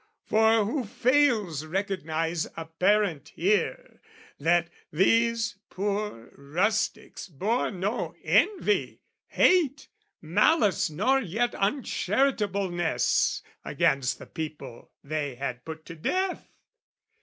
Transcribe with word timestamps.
For 0.25 0.65
who 0.65 0.83
fails 0.83 1.63
recognise 1.63 2.47
apparent 2.57 3.33
here, 3.35 4.01
That 4.39 4.71
these 4.91 5.57
poor 5.69 6.31
rustics 6.35 7.27
bore 7.27 7.69
no 7.69 8.15
envy, 8.23 9.01
hate, 9.27 9.89
Malice 10.19 10.89
nor 10.89 11.19
yet 11.21 11.53
uncharitableness 11.53 13.43
Against 13.63 14.17
the 14.17 14.25
people 14.25 14.89
they 15.03 15.35
had 15.35 15.63
put 15.65 15.85
to 15.85 15.95
death? 15.95 16.51